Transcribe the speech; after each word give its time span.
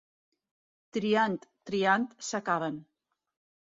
Triant, 0.97 1.37
triant, 1.71 2.11
s'acaben. 2.33 2.85